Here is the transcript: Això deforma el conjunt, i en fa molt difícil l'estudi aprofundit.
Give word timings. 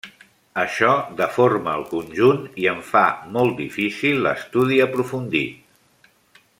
Això 0.61 0.87
deforma 1.19 1.75
el 1.81 1.85
conjunt, 1.91 2.41
i 2.63 2.65
en 2.73 2.81
fa 2.87 3.05
molt 3.37 3.55
difícil 3.61 4.25
l'estudi 4.25 4.83
aprofundit. 4.87 6.15